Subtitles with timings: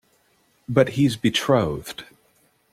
[0.67, 2.05] But he's betrothed.